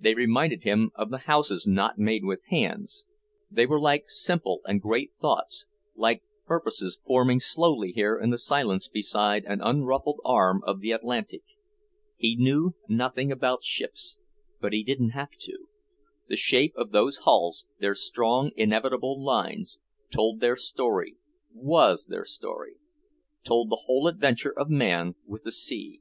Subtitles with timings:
[0.00, 3.04] They reminded him of the houses not made with hands;
[3.50, 8.88] they were like simple and great thoughts, like purposes forming slowly here in the silence
[8.88, 11.42] beside an unruffled arm of the Atlantic.
[12.16, 14.16] He knew nothing about ships,
[14.62, 15.66] but he didn't have to;
[16.26, 19.78] the shape of those hulls their strong, inevitable lines
[20.10, 21.16] told their story,
[21.52, 22.76] WAS their story;
[23.44, 26.00] told the whole adventure of man with the sea.